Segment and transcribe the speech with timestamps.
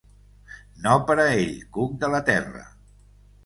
[0.85, 2.69] No per a ell, cuc de la terra